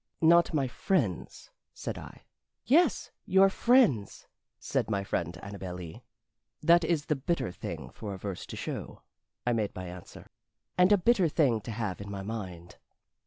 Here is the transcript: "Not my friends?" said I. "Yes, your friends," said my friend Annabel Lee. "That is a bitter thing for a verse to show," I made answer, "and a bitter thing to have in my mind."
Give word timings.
"Not 0.19 0.51
my 0.51 0.67
friends?" 0.67 1.51
said 1.75 1.95
I. 1.95 2.23
"Yes, 2.65 3.11
your 3.27 3.49
friends," 3.51 4.25
said 4.57 4.89
my 4.89 5.03
friend 5.03 5.37
Annabel 5.43 5.75
Lee. 5.75 6.01
"That 6.63 6.83
is 6.83 7.05
a 7.11 7.15
bitter 7.15 7.51
thing 7.51 7.91
for 7.91 8.15
a 8.15 8.17
verse 8.17 8.47
to 8.47 8.55
show," 8.55 9.03
I 9.45 9.53
made 9.53 9.77
answer, 9.77 10.31
"and 10.75 10.91
a 10.91 10.97
bitter 10.97 11.29
thing 11.29 11.61
to 11.61 11.71
have 11.71 12.01
in 12.01 12.09
my 12.09 12.23
mind." 12.23 12.77